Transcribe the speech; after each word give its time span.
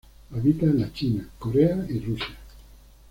Habita 0.35 0.65
en 0.65 0.81
la 0.81 0.91
China, 0.91 1.29
Corea 1.37 1.85
y 1.87 1.99
Rusia. 1.99 2.35